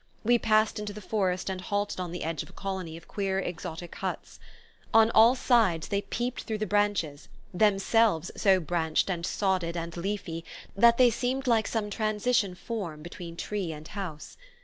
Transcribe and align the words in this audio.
We 0.23 0.39
passed 0.39 0.79
into 0.79 0.93
the 0.93 0.99
forest 0.99 1.47
and 1.47 1.61
halted 1.61 1.99
on 1.99 2.11
the 2.11 2.23
edge 2.23 2.41
of 2.41 2.49
a 2.49 2.53
colony 2.53 2.97
of 2.97 3.07
queer 3.07 3.37
exotic 3.37 3.93
huts. 3.93 4.39
On 4.95 5.11
all 5.11 5.35
sides 5.35 5.89
they 5.89 6.01
peeped 6.01 6.41
through 6.41 6.57
the 6.57 6.65
branches, 6.65 7.27
themselves 7.53 8.31
so 8.35 8.59
branched 8.59 9.11
and 9.11 9.23
sodded 9.23 9.77
and 9.77 9.95
leafy 9.95 10.43
that 10.75 10.97
they 10.97 11.11
seemed 11.11 11.45
like 11.45 11.67
some 11.67 11.91
transition 11.91 12.55
form 12.55 13.03
between 13.03 13.37
tree 13.37 13.71
and 13.71 13.89
house. 13.89 14.37